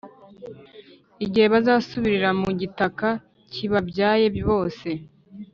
igihe 1.25 1.47
bazasubirira 1.53 2.29
mu 2.41 2.49
gitaka 2.61 3.07
kibabyaye 3.51 4.27
bose. 4.49 4.89